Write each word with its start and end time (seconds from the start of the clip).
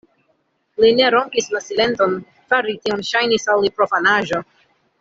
Li 0.83 0.89
ne 0.99 1.09
rompis 1.15 1.49
la 1.57 1.61
silenton; 1.65 2.15
fari 2.55 2.75
tion 2.87 3.05
ŝajnis 3.13 3.47
al 3.55 3.63
li 3.67 3.73
profanaĵo. 3.79 4.41